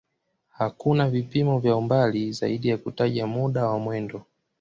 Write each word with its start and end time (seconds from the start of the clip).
Hakuna 0.49 1.09
vipimo 1.09 1.59
vya 1.59 1.75
umbali 1.75 2.31
zaidi 2.31 2.67
ya 2.69 2.77
kutaja 2.77 3.27
muda 3.27 3.65
wa 3.67 3.79
mwendo. 3.79 4.23